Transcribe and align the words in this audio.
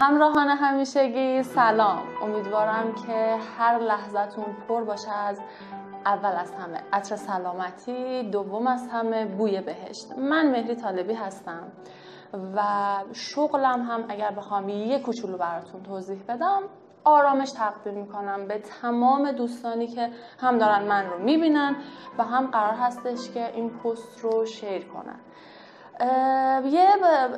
همراهان 0.00 0.48
همیشگی 0.48 1.42
سلام. 1.42 2.02
امیدوارم 2.22 2.94
که 3.06 3.36
هر 3.58 3.78
لحظتون 3.78 4.44
پر 4.68 4.84
باشه 4.84 5.10
از 5.12 5.40
اول 6.06 6.36
از 6.36 6.52
همه. 6.54 6.80
عطر 6.92 7.16
سلامتی 7.16 8.22
دوم 8.30 8.66
از 8.66 8.88
همه 8.92 9.24
بوی 9.24 9.60
بهشت. 9.60 10.18
من 10.18 10.50
مهری 10.50 10.74
طالبی 10.74 11.14
هستم 11.14 11.72
و 12.56 12.62
شغلم 13.12 13.82
هم 13.82 14.04
اگر 14.08 14.30
بخوام 14.30 14.68
یه 14.68 14.98
کوچولو 14.98 15.38
براتون 15.38 15.82
توضیح 15.82 16.22
بدم 16.28 16.62
آرامش 17.04 17.50
تقدیم 17.50 17.94
می‌کنم 17.94 18.48
به 18.48 18.58
تمام 18.58 19.32
دوستانی 19.32 19.86
که 19.86 20.10
هم 20.40 20.58
دارن 20.58 20.82
من 20.82 21.06
رو 21.06 21.18
می‌بینن 21.18 21.76
و 22.18 22.24
هم 22.24 22.46
قرار 22.46 22.74
هستش 22.74 23.30
که 23.30 23.52
این 23.54 23.70
پست 23.70 24.20
رو 24.20 24.46
شیر 24.46 24.84
کنن. 24.84 25.20
یه 26.00 26.88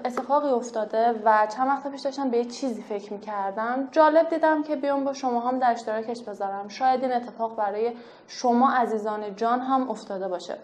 اتفاقی 0.04 0.48
افتاده 0.48 1.20
و 1.25 1.46
چند 1.56 1.68
وقت 1.68 1.91
پیش 1.91 2.00
داشتم 2.00 2.30
به 2.30 2.38
یه 2.38 2.45
چیزی 2.45 2.82
فکر 2.82 3.12
می‌کردم. 3.12 3.88
جالب 3.93 4.29
دیدم 4.29 4.62
که 4.62 4.77
بیام 4.77 5.05
با 5.05 5.12
شما 5.12 5.41
هم 5.41 5.59
در 5.59 5.70
اشتراکش 5.70 6.23
بذارم. 6.23 6.69
شاید 6.69 7.02
این 7.02 7.12
اتفاق 7.12 7.56
برای 7.56 7.96
شما 8.27 8.70
عزیزان 8.70 9.37
جان 9.37 9.60
هم 9.60 9.91
افتاده 9.91 10.29
باشه. 10.29 10.59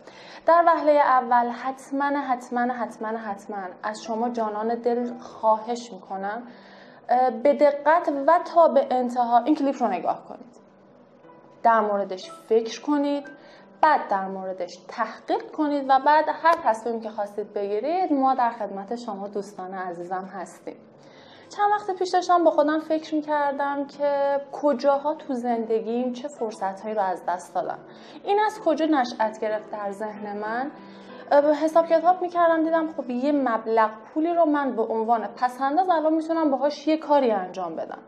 در 0.47 0.65
وهله 0.67 0.93
اول 0.93 1.49
حتما 1.49 2.21
حتما 2.21 2.61
حتما 2.61 3.09
حتما 3.19 3.57
از 3.83 4.03
شما 4.03 4.29
جانان 4.29 4.75
دل 4.75 5.19
خواهش 5.19 5.93
می‌کنم 5.93 6.43
به 7.43 7.55
دقت 7.55 8.09
و 8.27 8.39
تا 8.55 8.69
به 8.69 8.87
انتها 8.91 9.39
این 9.39 9.55
کلیپ 9.55 9.83
رو 9.83 9.89
نگاه 9.89 10.25
کنید. 10.29 10.57
در 11.63 11.81
موردش 11.81 12.31
فکر 12.31 12.83
کنید. 12.83 13.29
بعد 13.83 14.09
در 14.09 14.29
موردش 14.29 14.79
تحقیق 14.89 15.51
کنید 15.51 15.85
و 15.89 15.99
بعد 16.07 16.25
هر 16.43 16.55
تصمیمی 16.65 17.01
که 17.01 17.11
خواستید 17.11 17.53
بگیرید 17.53 18.13
ما 18.13 18.35
در 18.35 18.51
خدمت 18.51 18.97
شما 18.97 19.29
دوستان 19.29 19.75
عزیزم 19.75 20.25
هستیم. 20.35 20.77
چند 21.49 21.71
وقت 21.71 21.91
پیش 21.91 22.09
داشتم 22.11 22.45
با 22.45 22.51
خودم 22.51 22.81
فکر 22.81 23.15
می‌کردم 23.15 23.87
که 23.87 24.41
کجاها 24.53 25.15
تو 25.15 25.35
زندگیم 25.35 26.13
چه 26.13 26.29
فرصتهایی 26.29 26.95
رو 26.95 27.03
از 27.03 27.23
دست 27.29 27.55
دادم. 27.55 27.79
این 28.25 28.41
از 28.47 28.61
کجا 28.61 28.87
نشأت 28.87 29.41
گرفت 29.41 29.71
در 29.71 29.93
ذهن 29.93 30.39
من؟ 30.39 30.71
حساب 31.63 31.87
کتاب 31.87 32.23
می‌کردم 32.23 32.65
دیدم 32.65 32.93
خب 32.93 33.11
یه 33.11 33.33
مبلغ 33.33 33.91
پولی 34.15 34.35
رو 34.35 34.45
من 34.45 34.77
به 34.77 34.83
عنوان 34.83 35.27
پسنداز 35.27 35.89
الان 35.89 36.13
می‌تونم 36.13 36.51
باهاش 36.51 36.89
یه 36.89 36.97
کاری 36.97 37.31
انجام 37.31 37.77
بدم. 37.77 37.99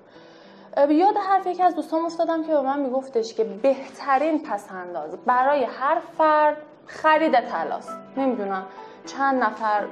یاد 0.77 1.17
حرف 1.17 1.47
یکی 1.47 1.63
از 1.63 1.77
دوستان 1.77 2.05
افتادم 2.05 2.43
که 2.45 2.53
به 2.53 2.61
من 2.61 2.81
میگفتش 2.81 3.35
که 3.35 3.45
بهترین 3.45 4.43
پسنداز 4.43 5.17
برای 5.17 5.65
هر 5.65 5.99
فرد 6.19 6.57
خرید 6.87 7.41
تلاست 7.41 7.97
نمی‌دونم 8.17 8.67
چند 9.07 9.43
نفر 9.43 9.87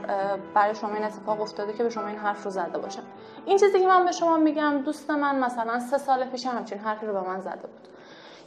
برای 0.54 0.74
شما 0.74 0.94
این 0.94 1.04
اتفاق 1.04 1.40
افتاده 1.40 1.72
که 1.72 1.82
به 1.82 1.90
شما 1.90 2.06
این 2.06 2.18
حرف 2.18 2.44
رو 2.44 2.50
زده 2.50 2.78
باشن 2.78 3.02
این 3.46 3.58
چیزی 3.58 3.80
که 3.80 3.86
من 3.86 4.04
به 4.04 4.12
شما 4.12 4.36
میگم 4.36 4.78
دوست 4.78 5.10
من 5.10 5.38
مثلا 5.38 5.80
سه 5.80 5.98
سال 5.98 6.24
پیش 6.24 6.46
همچین 6.46 6.78
حرفی 6.78 7.06
رو 7.06 7.12
به 7.12 7.28
من 7.28 7.40
زده 7.40 7.66
بود. 7.66 7.88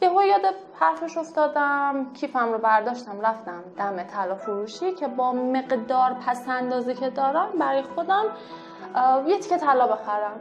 یه 0.01 0.27
یاد 0.27 0.41
حرفش 0.79 1.17
افتادم 1.17 2.13
کیفم 2.13 2.51
رو 2.51 2.57
برداشتم 2.57 3.21
رفتم 3.21 3.63
دم 3.77 4.03
طلا 4.03 4.35
فروشی 4.35 4.91
که 4.91 5.07
با 5.07 5.31
مقدار 5.31 6.13
پسندازی 6.13 6.93
که 6.93 7.09
دارم 7.09 7.49
برای 7.59 7.81
خودم 7.81 8.23
یه 9.27 9.39
تیکه 9.39 9.57
طلا 9.57 9.87
بخرم. 9.87 10.39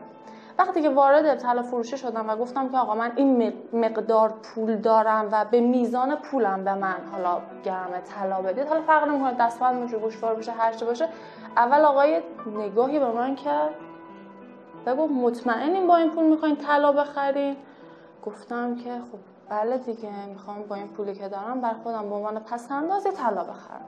وقتی 0.58 0.82
که 0.82 0.90
وارد 0.90 1.34
طلا 1.34 1.62
فروشی 1.62 1.96
شدم 1.96 2.30
و 2.30 2.36
گفتم 2.36 2.68
که 2.68 2.78
آقا 2.78 2.94
من 2.94 3.12
این 3.16 3.52
مقدار 3.72 4.34
پول 4.42 4.76
دارم 4.76 5.28
و 5.32 5.44
به 5.44 5.60
میزان 5.60 6.16
پولم 6.16 6.64
به 6.64 6.74
من 6.74 6.96
حالا 7.12 7.40
گرم 7.64 8.00
طلا 8.00 8.42
بدید 8.42 8.68
حالا 8.68 8.80
فرق 8.80 9.08
نمی‌کنه 9.08 9.34
دستبند 9.40 9.80
باشه 9.80 9.98
گوشوار 9.98 10.34
باشه 10.34 10.52
هر 10.52 10.72
چی 10.72 10.84
باشه. 10.84 11.08
اول 11.56 11.84
آقای 11.84 12.22
نگاهی 12.56 12.98
به 12.98 13.12
من 13.12 13.34
کرد. 13.34 13.74
بگو 14.86 15.06
مطمئنین 15.06 15.86
با 15.86 15.96
این 15.96 16.10
پول 16.10 16.24
می‌خواین 16.24 16.56
طلا 16.56 16.92
بخرین؟ 16.92 17.56
گفتم 18.26 18.76
که 18.76 18.90
خب 18.90 19.18
بله 19.48 19.78
دیگه 19.78 20.26
می‌خوام 20.28 20.62
با 20.62 20.74
این 20.74 20.88
پولی 20.88 21.14
که 21.14 21.28
دارم 21.28 21.60
بر 21.60 21.74
خودم 21.82 22.08
به 22.08 22.14
عنوان 22.14 22.38
پسندازی 22.38 23.10
طلا 23.10 23.44
بخرم. 23.44 23.84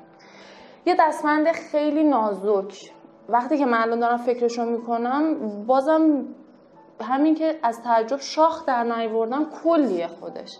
یه 0.86 0.96
دستمند 0.98 1.52
خیلی 1.52 2.04
نازک. 2.04 2.92
وقتی 3.28 3.58
که 3.58 3.66
من 3.66 3.78
الان 3.78 4.00
دارم 4.00 4.16
فکرشو 4.16 4.64
می‌کنم 4.64 5.34
بازم 5.66 6.24
همین 7.04 7.34
که 7.34 7.58
از 7.62 7.82
تعجب 7.82 8.20
شاخ 8.20 8.66
در 8.66 8.84
نیوردم 8.84 9.46
کلیه 9.64 10.06
خودش. 10.06 10.58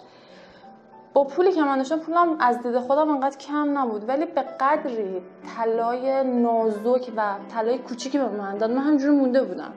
با 1.15 1.25
پولی 1.25 1.53
که 1.53 1.63
من 1.63 1.77
داشتم 1.77 1.99
پولم 1.99 2.37
از 2.41 2.63
دید 2.63 2.79
خودم 2.79 3.11
انقدر 3.11 3.39
کم 3.39 3.79
نبود 3.79 4.09
ولی 4.09 4.25
به 4.25 4.43
قدری 4.43 5.23
طلای 5.57 6.25
نازک 6.25 7.13
و 7.17 7.35
طلای 7.55 7.79
کوچیکی 7.79 8.19
به 8.19 8.29
من 8.29 8.59
داد. 8.59 8.71
من 8.71 8.83
همجوری 8.83 9.17
مونده 9.17 9.43
بودم. 9.43 9.73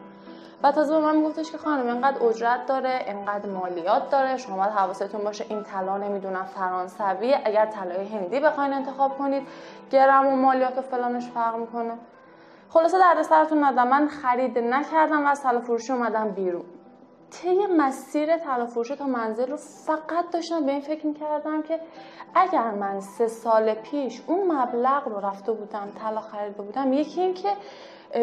و 0.64 0.72
تازه 0.72 0.94
به 0.96 1.00
من 1.00 1.16
میگفتش 1.16 1.52
که 1.52 1.58
خانم 1.58 1.88
اینقدر 1.88 2.24
اجرت 2.24 2.66
داره 2.66 3.04
اینقدر 3.08 3.50
مالیات 3.50 4.10
داره 4.10 4.38
شما 4.38 4.58
باید 4.58 4.70
حواستون 4.70 5.24
باشه 5.24 5.46
این 5.50 5.64
طلا 5.64 5.98
نمی‌دونم 5.98 6.46
فرانسوی 6.56 7.36
اگر 7.46 7.66
طلای 7.66 8.08
هندی 8.08 8.40
بخواین 8.40 8.74
انتخاب 8.74 9.18
کنید 9.18 9.48
گرم 9.92 10.28
و 10.28 10.36
مالیات 10.36 10.78
و 10.78 10.82
فلانش 10.82 11.28
فرق 11.28 11.56
می‌کنه. 11.56 11.94
خلاصه 12.70 12.98
در 13.00 13.24
سرتون 13.24 13.64
ندم 13.64 13.88
من 13.88 14.08
خرید 14.08 14.60
نکردم 14.60 15.26
و 15.26 15.28
از 15.28 15.42
فروشی 15.42 15.94
اومدم 15.94 16.30
بیرون. 16.30 16.66
طی 17.32 17.66
مسیر 17.78 18.38
طلا 18.38 18.66
فروشی 18.66 18.96
تا 18.96 19.06
منزل 19.06 19.52
رو 19.52 19.58
فقط 19.58 20.30
داشتم 20.32 20.66
به 20.66 20.72
این 20.72 20.82
فکر 20.82 21.08
می‌کردم 21.08 21.62
که 21.62 21.80
اگر 22.36 22.72
من 22.72 23.00
سه 23.00 23.28
سال 23.28 23.74
پیش 23.74 24.22
اون 24.28 24.52
مبلغ 24.52 25.08
رو 25.08 25.20
رفته 25.20 25.52
بودم 25.52 25.92
طلا 26.02 26.22
خریده 26.22 26.62
بودم 26.62 26.94
یکی 26.94 27.22
این 27.22 27.34
که 27.34 27.50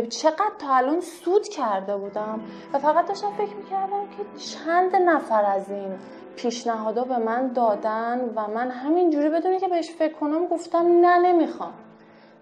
چقدر 0.09 0.53
تا 0.59 0.75
الان 0.75 1.01
سود 1.01 1.49
کرده 1.49 1.97
بودم 1.97 2.41
و 2.73 2.79
فقط 2.79 3.07
داشتم 3.07 3.31
فکر 3.31 3.57
می‌کردم 3.57 4.07
که 4.17 4.39
چند 4.39 4.97
نفر 4.97 5.45
از 5.45 5.71
این 5.71 5.99
پیشنهادا 6.37 7.05
به 7.05 7.19
من 7.19 7.49
دادن 7.49 8.33
و 8.37 8.49
من 8.49 8.71
همینجوری 8.71 9.29
بدونی 9.29 9.59
که 9.59 9.69
بهش 9.69 9.91
فکر 9.91 10.15
کنم 10.15 10.47
گفتم 10.47 10.87
نه 11.01 11.19
نمی‌خوام. 11.19 11.73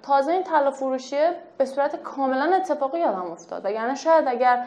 تازه 0.07 0.33
این 0.33 0.43
طلا 0.43 0.71
فروشیه 0.71 1.31
به 1.59 1.65
صورت 1.65 1.97
کاملا 1.97 2.57
اتفاقی 2.57 3.01
یادم 3.01 3.31
افتاد. 3.33 3.65
یعنی 3.67 3.97
شاید 3.97 4.29
اگر 4.29 4.65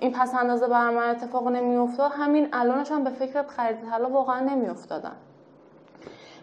این 0.00 0.12
پس 0.12 0.34
اندازه 0.34 0.68
بر 0.68 0.90
من 0.90 1.10
اتفاق 1.10 1.48
نمیافتاد 1.48 2.12
همین 2.12 2.48
الانش 2.52 2.92
هم 2.92 3.04
به 3.04 3.10
فکر 3.10 3.42
خرید 3.42 3.90
طلا 3.90 4.10
واقعا 4.10 4.40
نمیافتادم 4.40 5.16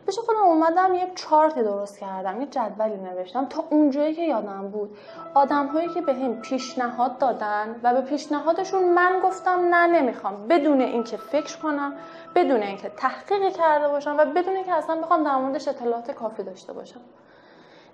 پیش 0.05 0.19
خودم 0.19 0.39
اومدم 0.39 0.95
یه 0.95 1.11
چارت 1.15 1.59
درست 1.59 1.99
کردم 1.99 2.41
یه 2.41 2.47
جدولی 2.47 2.95
نوشتم. 2.95 3.45
تا 3.45 3.63
اونجایی 3.69 4.13
که 4.13 4.21
یادم 4.21 4.67
بود 4.67 4.97
آدم 5.33 5.67
هایی 5.67 5.89
که 5.89 6.01
به 6.01 6.13
هم 6.13 6.41
پیشنهاد 6.41 7.17
دادن 7.17 7.79
و 7.83 7.93
به 7.93 8.01
پیشنهادشون 8.01 8.83
من 8.83 9.19
گفتم 9.23 9.75
نه 9.75 9.87
نمی‌خوام. 9.87 10.47
بدون 10.47 10.81
اینکه 10.81 11.17
فکر 11.17 11.57
کنم 11.57 11.93
بدون 12.35 12.61
اینکه 12.63 12.89
تحقیق 12.89 13.53
کرده 13.53 13.87
باشم 13.87 14.15
و 14.17 14.25
بدون 14.25 14.55
اینکه 14.55 14.73
اصلا 14.73 15.01
بخوام 15.01 15.23
در 15.23 15.35
موردش 15.35 15.67
اطلاعات 15.67 16.11
کافی 16.11 16.43
داشته 16.43 16.73
باشم. 16.73 17.01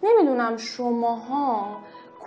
نمی‌دونم 0.04 0.58
شماها 0.58 1.78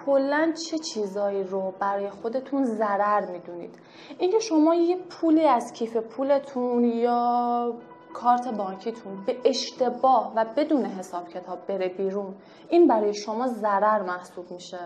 کلا 0.07 0.53
چه 0.53 0.79
چیزایی 0.79 1.45
رو 1.45 1.75
برای 1.81 2.11
خودتون 2.11 2.65
ضرر 2.65 3.27
می‌دونید. 3.27 3.75
اینکه 4.19 4.39
شما 4.39 4.75
یه 4.75 4.97
پولی 4.97 5.47
از 5.47 5.73
کیف 5.73 5.97
پولتون 5.97 6.85
یا 6.85 7.73
کارت 8.15 8.49
بانکیتون 8.49 9.25
به 9.27 9.37
اشتباه 9.45 10.33
و 10.37 10.45
بدون 10.57 10.85
حساب 10.85 11.29
کتاب 11.29 11.67
بره 11.67 11.89
بیرون 11.89 12.35
این 12.69 12.89
برای 12.89 13.15
شما 13.15 13.47
ضرر 13.47 14.03
محسوب 14.03 14.51
میشه. 14.51 14.79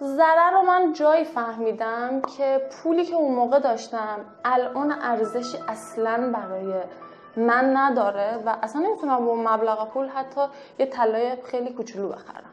ضرر 0.00 0.50
رو 0.50 0.62
من 0.62 0.92
جایی 0.92 1.24
فهمیدم 1.24 2.20
که 2.36 2.60
پولی 2.70 3.04
که 3.04 3.14
اون 3.14 3.34
موقع 3.34 3.58
داشتم 3.58 4.24
الان 4.44 4.92
ارزشی 4.92 5.58
اصلا 5.68 6.32
برای 6.34 6.82
من 7.36 7.76
نداره 7.76 8.42
و 8.46 8.56
اصلا 8.62 8.82
نمی‌تونم 8.82 9.26
با 9.26 9.34
مبلغ 9.34 9.88
پول 9.88 10.08
حتی 10.08 10.40
یه 10.78 10.86
طلای 10.86 11.36
خیلی 11.44 11.72
کوچولو 11.72 12.08
بخرم. 12.08 12.52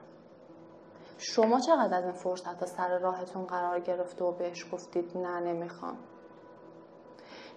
شما 1.18 1.60
چقدر 1.60 1.98
از 1.98 2.04
این 2.04 2.14
فرصت 2.14 2.66
سر 2.66 2.98
راهتون 2.98 3.46
قرار 3.46 3.80
گرفته 3.80 4.26
و 4.26 4.32
بهش 4.32 4.66
گفتید 4.74 5.18
نه 5.18 5.40
نمی‌خوام؟ 5.40 5.98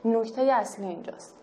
نکته 0.05 0.43
اصلی 0.43 0.87
اینجاست. 0.87 1.37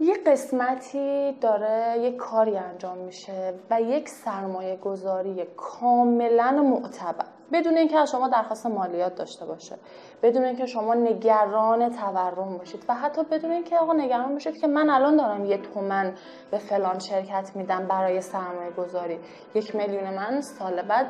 یه 0.00 0.14
قسمتی 0.26 1.32
داره 1.32 1.98
یه 1.98 2.16
کاری 2.16 2.56
انجام 2.56 2.98
میشه 2.98 3.54
و 3.70 3.82
یک 3.82 4.08
سرمایه 4.08 4.76
گذاری 4.76 5.46
کاملا 5.56 6.50
معتبر. 6.50 7.29
بدون 7.52 7.76
اینکه 7.76 7.98
از 7.98 8.10
شما 8.10 8.28
درخواست 8.28 8.66
مالیات 8.66 9.14
داشته 9.14 9.46
باشه 9.46 9.76
بدون 10.22 10.44
اینکه 10.44 10.66
شما 10.66 10.94
نگران 10.94 11.90
تورم 11.90 12.58
باشید 12.58 12.84
و 12.88 12.94
حتی 12.94 13.22
بدون 13.22 13.50
اینکه 13.50 13.78
آقا 13.78 13.92
نگران 13.92 14.32
باشید 14.32 14.60
که 14.60 14.66
من 14.66 14.90
الان 14.90 15.16
دارم 15.16 15.44
یه 15.44 15.58
تومن 15.58 16.14
به 16.50 16.58
فلان 16.58 16.98
شرکت 16.98 17.50
میدم 17.54 17.86
برای 17.86 18.20
سرمایه 18.20 18.70
گذاری 18.70 19.18
یک 19.54 19.76
میلیون 19.76 20.14
من 20.14 20.40
سال 20.40 20.82
بعد 20.82 21.06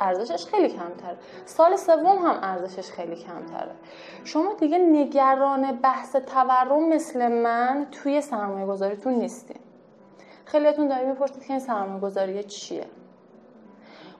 ارزشش 0.00 0.46
خیلی 0.46 0.68
کمتره. 0.68 1.16
سال 1.44 1.76
سوم 1.76 2.06
هم 2.06 2.38
ارزشش 2.42 2.90
خیلی 2.90 3.16
کمتره. 3.16 3.72
شما 4.24 4.54
دیگه 4.54 4.78
نگران 4.78 5.72
بحث 5.72 6.16
تورم 6.16 6.88
مثل 6.88 7.28
من 7.28 7.86
توی 7.92 8.20
سرمایه 8.20 8.66
گذاریتون 8.66 9.12
نیستین. 9.12 9.60
خیلیتون 10.44 10.88
داری 10.88 11.06
می‌پرسید 11.06 11.46
که 11.46 11.50
این 11.50 11.60
سرمایه 11.60 12.00
گذاری 12.00 12.44
چیه؟ 12.44 12.86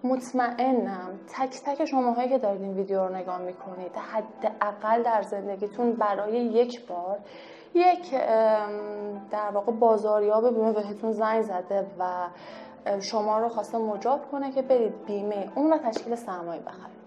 مطمئنم. 0.05 1.11
تک 1.29 1.61
تک 1.65 1.85
شماهایی 1.85 2.29
که 2.29 2.39
دارید 2.39 2.63
این 2.63 2.75
ویدیو 2.75 3.09
رو 3.09 3.15
نگاه 3.15 3.39
می‌کنید 3.39 3.93
حداقل 3.97 5.03
در 5.03 5.23
زندگیتون 5.23 5.93
برای 5.93 6.33
یک 6.33 6.87
بار 6.87 7.19
یک 7.75 8.11
در 9.31 9.51
واقع 9.53 9.73
بازاریاب 9.73 10.55
بیمه 10.55 10.73
بهتون 10.73 11.13
زنگ 11.13 11.43
زده 11.43 11.87
و 11.99 12.29
شما 13.01 13.39
رو 13.39 13.49
خواسته 13.49 13.79
مجاب 13.79 14.31
کنه 14.31 14.53
که 14.53 14.63
برید 14.63 15.05
بیمه 15.07 15.49
اون 15.55 15.71
رو 15.71 15.79
تشکیل 15.79 16.15
سرمایه 16.15 16.61
بخرید. 16.61 16.99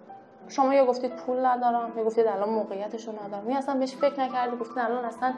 شما 0.47 0.73
یا 0.73 0.85
گفتید 0.85 1.15
پول 1.15 1.45
ندارم 1.45 1.91
یا 1.97 2.03
گفتید 2.03 2.27
الان 2.27 2.49
موقعیتش 2.49 3.07
رو 3.07 3.13
ندارم. 3.25 3.49
یا 3.49 3.57
اصلا 3.57 3.79
بهش 3.79 3.95
فکر 3.95 4.19
نکردید 4.19 4.59
گفتید 4.59 4.79
الان 4.79 5.05
اصلا 5.05 5.33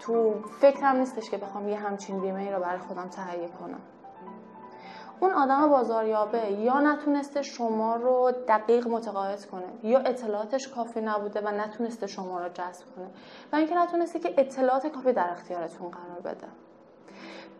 تو 0.00 0.34
فکرم 0.60 0.96
نیستش 0.96 1.30
که 1.30 1.36
بخوام 1.36 1.68
یه 1.68 1.76
همچین 1.76 2.20
بیمه 2.20 2.40
ای 2.40 2.52
رو 2.52 2.60
برای 2.60 2.78
خودم 2.78 3.08
تهیه 3.08 3.48
کنم. 3.48 3.80
اون 5.22 5.32
آدم 5.32 5.68
بازاریابه 5.68 6.52
یا 6.52 6.80
نتونسته 6.80 7.42
شما 7.42 7.96
رو 7.96 8.32
دقیق 8.48 8.88
متقاعد 8.88 9.46
کنه 9.46 9.62
یا 9.82 9.98
اطلاعاتش 9.98 10.68
کافی 10.68 11.00
نبوده 11.00 11.40
و 11.40 11.48
نتونسته 11.48 12.06
شما 12.06 12.40
رو 12.40 12.48
جذب 12.48 12.84
کنه 12.96 13.06
و 13.52 13.56
اینکه 13.56 13.74
نتونسته 13.74 14.18
که 14.18 14.34
اطلاعات 14.36 14.86
کافی 14.86 15.12
در 15.12 15.30
اختیارتون 15.30 15.90
قرار 15.90 16.34
بده. 16.34 16.46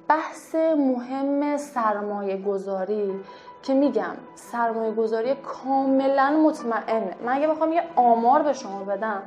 بحث 0.08 0.54
مهم 0.54 1.56
سرمایه 1.56 2.36
گذاری 2.36 3.20
که 3.62 3.74
میگم 3.74 4.16
سرمایه 4.34 4.92
گذاری 4.92 5.34
کاملا 5.34 6.30
مطمئنه. 6.30 7.16
من 7.24 7.32
اگه 7.32 7.48
بخوام 7.48 7.72
یه 7.72 7.82
آمار 7.96 8.42
به 8.42 8.52
شما 8.52 8.84
بدم 8.84 9.22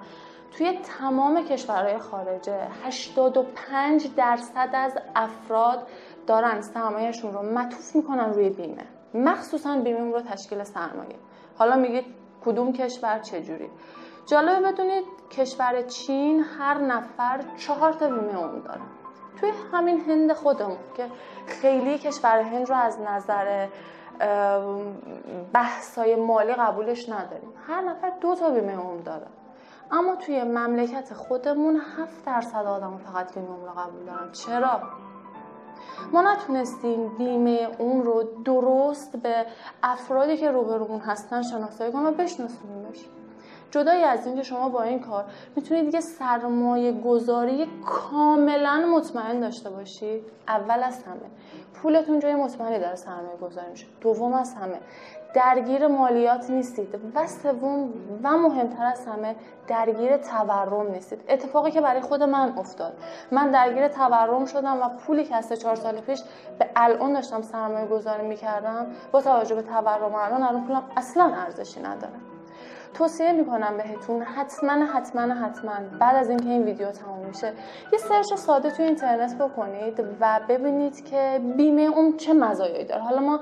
توی 0.58 0.80
تمام 1.00 1.44
کشورهای 1.46 1.98
خارجه 1.98 2.68
85 2.84 4.08
درصد 4.16 4.70
از 4.74 4.94
افراد 5.16 5.88
دارن 6.28 6.62
سرمایهشون 6.62 7.34
رو 7.34 7.42
مطوف 7.42 7.96
می‌کنن 7.96 8.34
روی 8.34 8.50
بیمه. 8.50 8.86
مخصوصا 9.14 9.80
بیمه 9.80 10.12
رو 10.12 10.22
تشکیل 10.22 10.64
سرمایه. 10.64 11.16
حالا 11.58 11.76
میگید 11.76 12.06
کدوم 12.46 12.74
کشور 12.74 13.20
چجوری؟ 13.20 13.70
جالبه 14.26 14.72
بدونید 14.72 15.04
کشور 15.32 15.82
چین 15.82 16.46
هر 16.60 16.78
نفر 16.78 17.42
چهار 17.58 17.94
تا 17.94 18.08
بیمه 18.08 18.40
اون 18.40 18.60
داره. 18.60 18.82
توی 19.40 19.52
همین 19.74 20.02
هند 20.02 20.34
خودمون 20.34 20.78
که 20.98 21.08
خیلی 21.48 21.98
کشور 21.98 22.40
هند 22.40 22.70
رو 22.70 22.76
از 22.76 23.02
نظر 23.02 23.68
بحثای 25.54 26.16
مالی 26.16 26.54
قبولش 26.54 27.10
نداریم. 27.10 27.50
هر 27.68 27.82
نفر 27.82 28.10
دو 28.22 28.36
تا 28.36 28.50
بیمه 28.50 28.78
عمر 28.78 29.02
داره. 29.02 29.28
اما 29.92 30.16
توی 30.16 30.44
مملکت 30.44 31.14
خودمون 31.14 31.82
هفت 31.98 32.26
درصد 32.26 32.66
آدم 32.66 32.98
فقط 32.98 33.34
بیمه 33.34 33.48
عمر 33.48 33.70
قبول 33.70 34.06
دارن. 34.06 34.32
چرا؟ 34.32 34.82
ما 36.14 36.22
نتونستیم 36.22 37.18
بیمه 37.18 37.70
اون 37.78 38.04
رو 38.04 38.24
درست 38.46 39.18
به 39.18 39.46
افرادی 39.84 40.38
که 40.38 40.52
روبرومون 40.52 41.00
هستن 41.00 41.42
شناسایی 41.42 41.92
کنیم 41.92 42.06
و 42.06 42.12
بشناسونیمش 42.12 43.06
جدای 43.72 44.04
از 44.04 44.28
اینکه 44.28 44.44
شما 44.44 44.70
با 44.70 44.84
این 44.84 45.00
کار 45.00 45.26
می‌تونید 45.56 45.94
یه 45.94 46.00
سرمایه 46.00 46.92
گذاری 46.92 47.68
کاملا 47.86 48.86
مطمئن 48.96 49.40
داشته 49.40 49.70
باشید 49.70 50.24
اول 50.48 50.84
از 50.84 51.04
همه 51.04 51.30
پولتون 51.74 52.20
جای 52.20 52.36
مطمئنی 52.36 52.80
داره 52.80 52.96
سرمایه 52.96 53.38
گذاری 53.42 53.70
میشه. 53.72 53.86
دوم 54.02 54.34
از 54.34 54.54
همه 54.54 54.80
درگیر 55.36 55.88
مالیات 55.88 56.50
نیستید. 56.50 57.00
و 57.16 57.28
سوم 57.28 57.90
و 58.24 58.38
مهمتر 58.38 58.86
از 58.86 59.06
همه 59.06 59.36
درگیر 59.68 60.18
تورم 60.18 60.92
نیستید. 60.92 61.22
اتفاقی 61.30 61.72
که 61.72 61.82
برای 61.82 62.02
خود 62.02 62.24
من 62.24 62.54
افتاد. 62.58 62.94
من 63.32 63.52
درگیر 63.52 63.88
تورم 63.88 64.46
شدم 64.46 64.82
و 64.82 64.90
پولی 64.90 65.24
که 65.24 65.36
از 65.36 65.54
چهار 65.54 65.76
سال 65.76 66.02
پیش 66.02 66.24
به 66.60 66.70
الان 66.76 67.14
داشتم 67.14 67.42
سرمایه 67.42 67.88
گذاری 67.88 68.28
می‌کردم 68.28 68.88
با 69.12 69.22
توجه 69.22 69.56
به 69.56 69.62
تورم 69.62 70.16
الان 70.16 70.44
الان 70.44 70.68
پولم 70.68 70.84
اصلا 70.98 71.34
ارزشی 71.46 71.80
نداره. 71.82 72.14
توصیه 72.94 73.32
می‌کنم 73.32 73.78
بهتون 73.78 74.22
حتما 74.22 74.86
حتما 74.86 75.22
حتما 75.22 75.74
بعد 76.00 76.16
از 76.16 76.30
اینکه 76.30 76.50
این 76.50 76.64
ویدیو 76.64 76.92
تمام 76.92 77.20
میشه 77.20 77.54
یه 77.94 78.00
سرچ 78.00 78.34
ساده 78.34 78.72
تو 78.72 78.84
اینترنت 78.84 79.38
بکنید 79.38 80.04
و 80.20 80.40
ببینید 80.50 81.06
که 81.06 81.42
بیمه 81.58 81.82
اون 81.82 82.18
چه 82.18 82.34
مزایایی 82.34 82.86
داره. 82.86 83.02
حالا 83.02 83.22
ما 83.22 83.40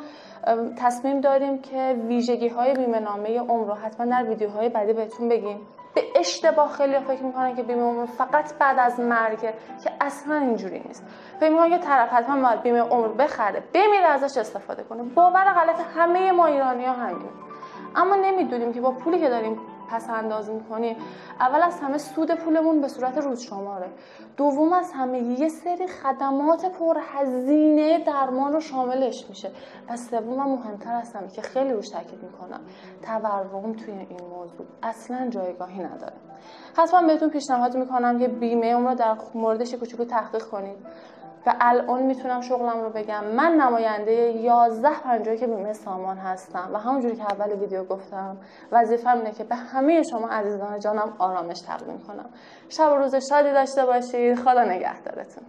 تصمیم 0.78 1.22
داریم 1.22 1.62
که 1.62 1.96
ویژگی 2.08 2.48
های 2.48 2.74
بیمه 2.74 3.00
نامه 3.00 3.40
عمر 3.40 3.68
رو 3.68 3.74
حتما 3.74 4.06
در 4.06 4.24
ویدیوهای 4.24 4.70
بعدی 4.70 4.94
بهتون 4.94 5.30
بگیم. 5.30 5.58
به 5.96 6.04
اشتباه 6.16 6.72
خیلی 6.72 7.00
فکر 7.00 7.24
می‌کنن 7.24 7.56
که 7.56 7.64
بیمه 7.64 7.82
عمر 7.82 8.06
فقط 8.06 8.54
بعد 8.60 8.80
از 8.80 9.00
مرگه 9.00 9.54
که 9.84 9.92
اصلا 10.02 10.36
اینجوری 10.36 10.80
نیست. 10.88 11.04
فکر 11.40 11.50
می‌کنن 11.50 11.70
که 11.70 11.78
طرف 11.78 12.14
حتما 12.14 12.42
باید 12.42 12.62
بیمه 12.62 12.80
عمر 12.80 13.08
بخره 13.08 13.64
بمیره 13.74 14.06
ازش 14.06 14.38
استفاده 14.38 14.84
کنه. 14.84 15.04
باور 15.04 15.54
غلط 15.54 15.82
همه 15.96 16.32
ما 16.32 16.46
ایرانی 16.46 16.86
ها 16.86 16.94
همین 16.94 17.30
اما 17.96 18.16
نمی‌دونیم 18.16 18.74
که 18.74 18.82
با 18.82 18.92
پولی 18.92 19.20
که 19.20 19.30
داریم 19.30 19.58
پس 19.94 20.10
انداز 20.10 20.50
می‌کنیم 20.50 20.96
اول 21.40 21.62
از 21.62 21.80
همه 21.80 21.98
سود 21.98 22.32
پولمون 22.32 22.82
به 22.82 22.88
صورت 22.88 23.18
روز 23.18 23.42
شماره. 23.42 23.88
دوم 24.38 24.74
از 24.74 24.92
همه 24.92 25.20
یه 25.20 25.50
سری 25.50 25.88
خدمات 25.88 26.66
پرهزینه 26.66 28.00
درمان 28.00 28.54
رو 28.54 28.60
شاملش 28.60 29.26
میشه. 29.30 29.52
و 29.90 29.98
سوم 29.98 30.50
مهمتر 30.50 30.94
از 30.94 31.14
همه 31.14 31.28
که 31.28 31.42
خیلی 31.42 31.74
روش 31.74 31.90
تاکید 31.90 32.24
می‌کنم 32.24 32.60
تورم 33.02 33.74
توی 33.74 33.94
این 33.94 34.22
موضوع 34.30 34.66
اصلا 34.84 35.30
جایگاهی 35.30 35.84
نداره. 35.84 36.33
حتما 36.78 37.08
بهتون 37.08 37.30
پیشنهاد 37.30 37.78
می‌کنم 37.78 38.20
که 38.20 38.28
بیمه 38.28 38.68
اون 38.68 38.88
رو 38.88 38.96
در 38.96 39.16
موردش 39.34 39.76
کوچولو 39.76 40.06
تحقیق 40.06 40.44
کنید 40.44 40.78
و 41.46 41.56
الان 41.62 42.04
می‌تونم 42.04 42.42
شغلم 42.42 42.82
رو 42.82 42.90
بگم. 42.90 43.24
من 43.24 43.52
نماینده 43.52 44.12
11 44.12 44.90
پنجاه 45.04 45.36
که 45.36 45.48
بیمه 45.48 45.74
سامان 45.74 46.18
هستم 46.18 46.70
و 46.74 46.78
همونجوری 46.78 47.16
که 47.16 47.24
اول 47.24 47.52
ویدیو 47.52 47.84
گفتم 47.84 48.38
وظیفم 48.72 49.18
اینه 49.18 49.32
که 49.32 49.44
به 49.44 49.56
همه 49.56 50.04
شما 50.04 50.28
عزیزان 50.28 50.80
جانم 50.80 51.14
آرامش 51.20 51.62
تقدیم 51.62 52.00
کنم. 52.08 52.30
شب 52.70 52.92
و 52.92 52.96
روز 52.96 53.16
شادی 53.16 53.52
داشته 53.52 53.86
باشید. 53.86 54.36
خدا 54.36 54.64
نگهدارتون. 54.64 55.44